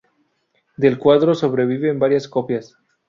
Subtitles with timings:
[0.77, 2.75] Del cuadro sobreviven varias copias.